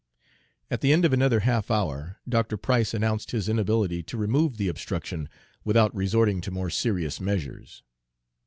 [0.71, 2.57] At the end of another half hour Dr.
[2.57, 5.29] Price announced his inability to remove the obstruction
[5.63, 7.83] without resorting to more serious measures.